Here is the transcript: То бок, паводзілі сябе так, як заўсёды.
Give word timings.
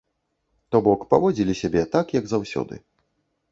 То 0.75 0.81
бок, 0.87 1.03
паводзілі 1.11 1.53
сябе 1.61 1.85
так, 1.93 2.17
як 2.19 2.25
заўсёды. 2.35 2.83